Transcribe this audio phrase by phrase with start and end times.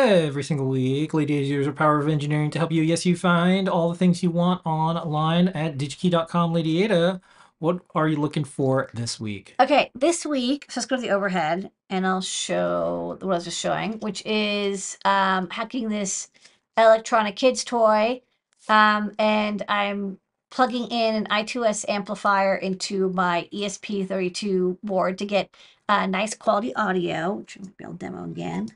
[0.00, 2.82] Every single week, Lady uses her power of engineering to help you.
[2.82, 6.54] Yes, you find all the things you want online at digikey.com.
[6.54, 7.20] Lady Ada,
[7.58, 9.54] what are you looking for this week?
[9.60, 13.44] Okay, this week, so let's go to the overhead and I'll show what I was
[13.44, 16.30] just showing, which is um, hacking this
[16.78, 18.22] electronic kids toy.
[18.70, 20.18] Um, and I'm
[20.50, 25.54] plugging in an I2S amplifier into my ESP32 board to get
[25.90, 28.70] uh, nice quality audio, which I'll demo again.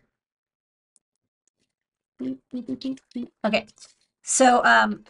[3.45, 3.66] Okay,
[4.22, 5.05] so um,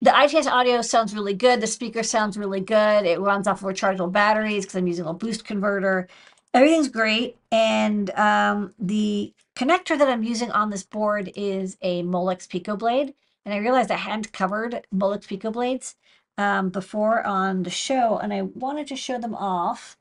[0.00, 1.60] the I2S audio sounds really good.
[1.60, 3.04] The speaker sounds really good.
[3.04, 6.08] It runs off of rechargeable batteries because I'm using a boost converter.
[6.54, 7.36] Everything's great.
[7.50, 13.14] And um, the connector that I'm using on this board is a Molex Pico blade.
[13.44, 15.96] And I realized I hadn't covered Molex Pico blades
[16.36, 19.96] um, before on the show, and I wanted to show them off.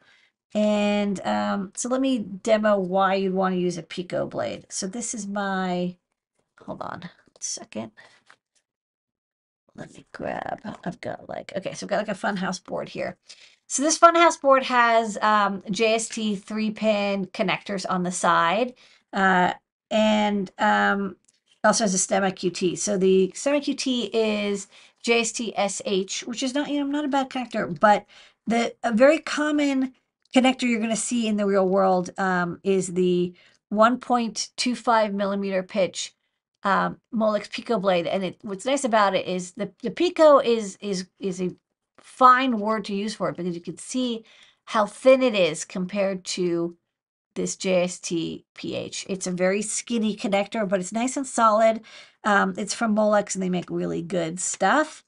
[0.54, 4.66] And um, so let me demo why you'd want to use a Pico blade.
[4.70, 5.96] So this is my
[6.66, 7.92] hold on a second.
[9.76, 13.18] Let me grab, I've got like, okay, so I've got like a funhouse board here.
[13.68, 18.74] So this funhouse board has um, JST three pin connectors on the side.
[19.14, 19.54] Uh,
[19.92, 21.16] and um,
[21.64, 22.78] also has a STEMMA QT.
[22.78, 24.68] So the STEMMA QT is
[25.06, 28.06] JST SH, which is not, you know, not a bad connector, but
[28.48, 29.94] the a very common
[30.36, 33.34] connector you're going to see in the real world um, is the
[33.72, 36.14] 1.25 millimeter pitch
[36.68, 38.08] um, Molex Pico blade.
[38.08, 41.56] And it, what's nice about it is the, the Pico is, is, is a
[41.98, 44.26] fine word to use for it because you can see
[44.66, 46.76] how thin it is compared to
[47.36, 49.06] this JST PH.
[49.08, 51.82] It's a very skinny connector, but it's nice and solid.
[52.26, 55.06] Um, it's from Molex and they make really good stuff.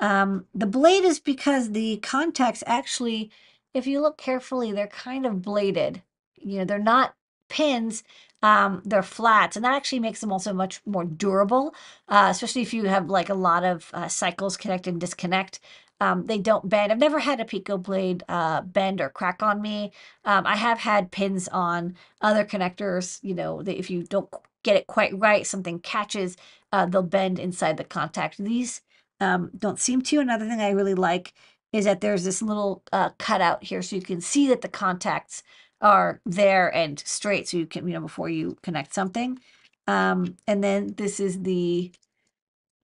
[0.00, 3.30] Um, the blade is because the contacts actually,
[3.72, 6.02] if you look carefully, they're kind of bladed.
[6.36, 7.14] You know, they're not
[7.48, 8.02] pins,
[8.42, 9.56] um, they're flat.
[9.56, 11.74] and that actually makes them also much more durable,
[12.08, 15.60] uh, especially if you have like a lot of uh, cycles connect and disconnect.
[16.00, 16.90] Um, they don't bend.
[16.90, 19.92] I've never had a Pico blade uh, bend or crack on me.
[20.24, 24.30] Um, I have had pins on other connectors, you know, that if you don't
[24.62, 26.36] get it quite right, something catches,
[26.72, 28.38] uh, they'll bend inside the contact.
[28.38, 28.80] These
[29.20, 30.20] um, don't seem to.
[30.20, 31.34] Another thing I really like
[31.72, 35.42] is that there's this little uh, cutout here so you can see that the contacts
[35.80, 39.38] are there and straight so you can, you know, before you connect something.
[39.86, 41.90] Um, and then this is the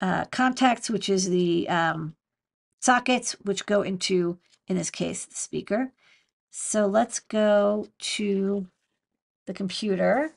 [0.01, 2.15] uh, contacts, which is the um,
[2.81, 5.93] sockets, which go into, in this case, the speaker.
[6.51, 8.67] So let's go to
[9.47, 10.33] the computer.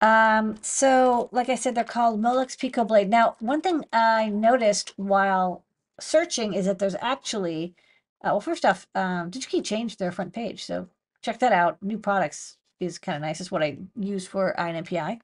[0.00, 3.08] Um, so like I said, they're called Molex Pico Blade.
[3.08, 5.64] Now, one thing I noticed while
[5.98, 7.74] searching is that there's actually,
[8.22, 10.64] uh, well, first off, um, DigiKey changed their front page.
[10.64, 10.88] So
[11.24, 11.82] check that out.
[11.82, 13.40] New products is kind of nice.
[13.40, 15.20] It's what I use for INMPI.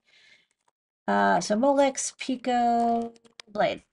[1.07, 3.13] Uh, so Molex Pico
[3.47, 3.83] Blade.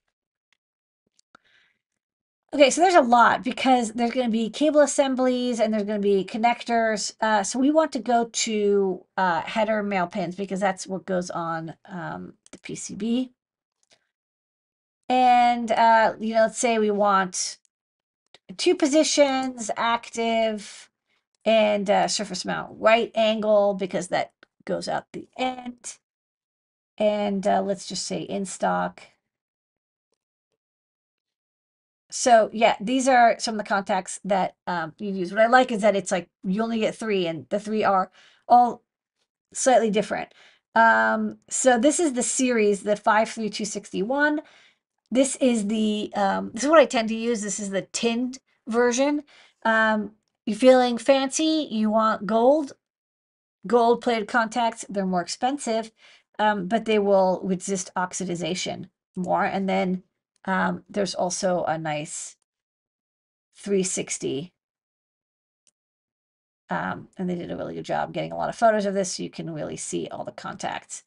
[2.55, 6.01] Okay, so there's a lot because there's going to be cable assemblies and there's going
[6.01, 7.13] to be connectors.
[7.21, 11.29] Uh, so we want to go to uh, header male pins because that's what goes
[11.29, 13.31] on um, the PCB.
[15.11, 17.59] And, uh, you know, let's say we want
[18.57, 20.89] two positions, active,
[21.49, 24.33] and uh, surface mount right angle because that
[24.67, 25.97] goes out the end.
[26.99, 29.01] And uh, let's just say in stock.
[32.11, 35.33] So yeah, these are some of the contacts that um, you use.
[35.33, 38.11] What I like is that it's like you only get three, and the three are
[38.47, 38.83] all
[39.55, 40.35] slightly different.
[40.75, 44.43] Um, so this is the series, the 53261.
[45.11, 47.41] This is the, um, this is what I tend to use.
[47.41, 49.23] This is the tinned version.
[49.65, 50.13] Um,
[50.49, 51.69] you feeling fancy?
[51.71, 52.73] You want gold?
[53.67, 55.93] Gold plated contacts, they're more expensive,
[56.39, 59.45] um, but they will resist oxidization more.
[59.45, 60.05] And then
[60.47, 62.37] um, there's also a nice
[63.57, 64.55] 360.
[66.71, 69.17] Um, and they did a really good job getting a lot of photos of this
[69.17, 71.03] so you can really see all the contacts.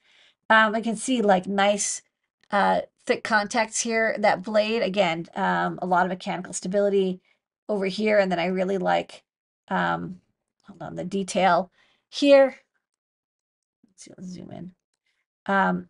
[0.52, 2.04] Um, I can see like nice
[2.52, 4.16] uh, thick contacts here.
[4.20, 7.22] That blade, again, um, a lot of mechanical stability
[7.68, 8.20] over here.
[8.20, 9.24] And then I really like,
[9.68, 10.22] um,
[10.68, 11.72] hold on, the detail
[12.10, 12.56] here.
[13.88, 14.72] Let's see, let's zoom in.
[15.46, 15.90] Um,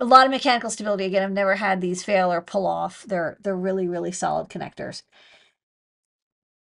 [0.00, 1.04] a lot of mechanical stability.
[1.04, 3.04] Again, I've never had these fail or pull off.
[3.06, 5.02] They're they're really really solid connectors.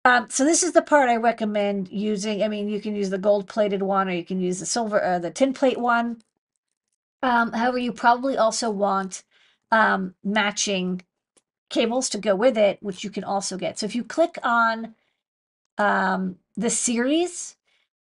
[0.04, 2.42] Um, so this is the part I recommend using.
[2.42, 5.02] I mean, you can use the gold plated one, or you can use the silver,
[5.04, 6.22] uh, the tin plate one.
[7.22, 9.24] Um, however, you probably also want
[9.70, 11.02] um, matching
[11.68, 13.78] cables to go with it, which you can also get.
[13.78, 14.94] So if you click on
[15.78, 17.56] um, the series,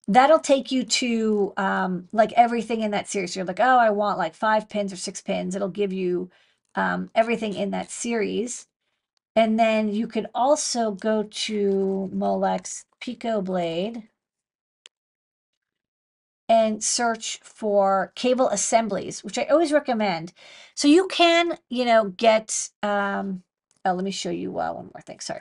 [0.06, 3.34] that'll take you to um, like everything in that series.
[3.34, 5.56] You're like, oh, I want like five pins or six pins.
[5.56, 6.30] It'll give you
[6.74, 8.66] um, everything in that series.
[9.34, 14.08] And then you could also go to Molex Pico Blade
[16.48, 20.34] and search for cable assemblies, which I always recommend.
[20.74, 23.42] So you can, you know, get, um,
[23.86, 25.20] oh, let me show you uh, one more thing.
[25.20, 25.40] Sorry.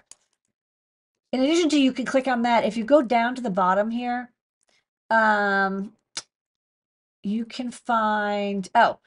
[1.32, 2.66] In addition to, you can click on that.
[2.66, 4.32] If you go down to the bottom here,
[5.10, 5.94] um,
[7.24, 9.00] you can find, oh,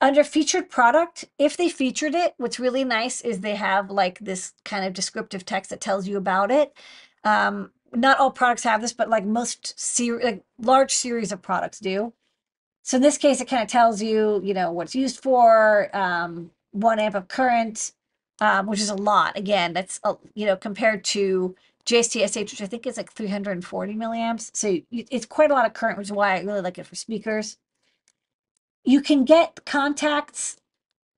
[0.00, 4.52] under featured product, if they featured it, what's really nice is they have like this
[4.64, 6.72] kind of descriptive text that tells you about it.
[7.24, 11.78] Um, not all products have this, but like most ser- like large series of products
[11.78, 12.12] do.
[12.82, 15.94] So in this case, it kind of tells you, you know, what it's used for,
[15.96, 17.92] um, one amp of current,
[18.40, 19.36] um, which is a lot.
[19.38, 20.00] Again, that's
[20.34, 21.54] you know compared to
[21.86, 24.50] JST-SH, which I think is like 340 milliamps.
[24.54, 26.94] So it's quite a lot of current, which is why I really like it for
[26.94, 27.56] speakers
[28.84, 30.56] you can get contacts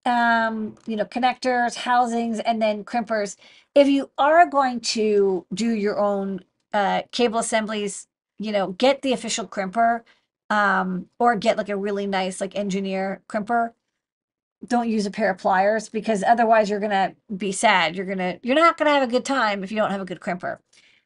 [0.06, 3.36] um you know connectors housings and then crimpers
[3.74, 6.40] if you are going to do your own
[6.74, 8.06] uh cable assemblies
[8.38, 10.02] you know get the official crimper
[10.50, 13.72] um or get like a really nice like engineer crimper
[14.68, 18.54] don't use a pair of pliers because otherwise you're gonna be sad you're gonna you're
[18.56, 20.58] not gonna have a good time if you don't have a good crimper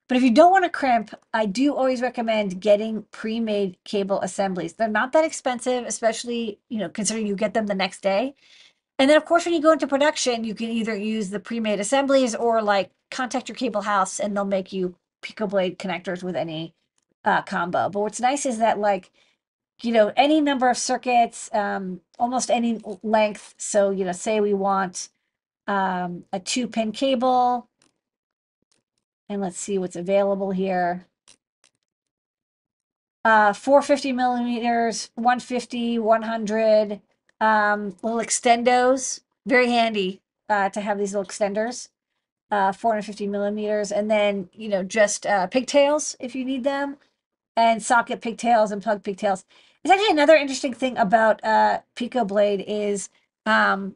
[0.08, 4.72] but if you don't want to crimp, I do always recommend getting pre-made cable assemblies.
[4.72, 8.34] They're not that expensive, especially, you know, considering you get them the next day.
[8.99, 11.78] And then of course, when you go into production, you can either use the pre-made
[11.78, 16.37] assemblies or like contact your cable house and they'll make you Pico Blade connectors with
[16.37, 16.75] any
[17.25, 17.90] uh, combo.
[17.90, 19.10] But what's nice is that like,
[19.83, 23.55] you know, any number of circuits, um, almost any length.
[23.59, 25.09] So, you know, say we want
[25.67, 27.69] um, a two pin cable,
[29.29, 31.07] and let's see what's available here.
[33.25, 37.01] Uh, 450 millimeters, 150, 100,
[37.41, 39.21] um, little extendos.
[39.47, 41.89] Very handy uh, to have these little extenders.
[42.51, 46.97] Uh, 450 millimeters, and then you know just uh, pigtails if you need them,
[47.55, 49.45] and socket pigtails and plug pigtails.
[49.88, 53.08] It's actually another interesting thing about uh, Pico Blade is
[53.46, 53.94] um,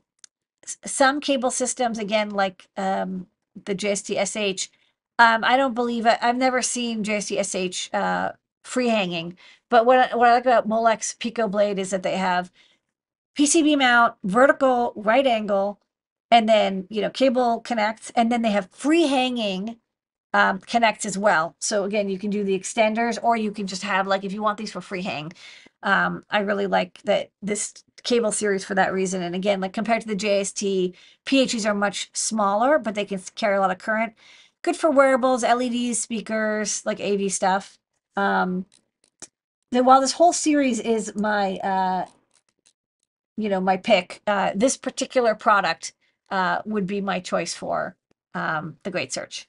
[0.64, 3.26] some cable systems, again like um,
[3.66, 4.70] the JST SH,
[5.18, 6.16] um, I don't believe it.
[6.22, 8.32] I've never seen JST-SH uh,
[8.64, 9.36] free hanging.
[9.68, 12.50] But what I, what I like about Molex Pico Blade is that they have
[13.38, 15.78] PCB mount, vertical, right angle,
[16.30, 19.76] and then you know cable connects, and then they have free hanging
[20.34, 21.54] um, connects as well.
[21.60, 24.42] So again, you can do the extenders, or you can just have like if you
[24.42, 25.32] want these for free hang.
[25.82, 29.22] Um, I really like that this cable series for that reason.
[29.22, 30.94] And again, like compared to the JST,
[31.24, 34.14] PHEs are much smaller, but they can carry a lot of current
[34.62, 37.78] good for wearables, LEDs, speakers, like AV stuff.
[38.16, 38.64] Um,
[39.72, 42.06] then while this whole series is my, uh,
[43.36, 45.92] you know, my pick, uh, this particular product
[46.30, 47.96] uh, would be my choice for
[48.34, 49.48] um, the Great Search.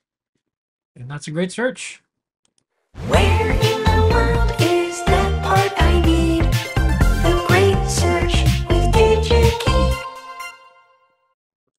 [0.95, 2.01] And that's a great search.
[3.07, 4.72] Where in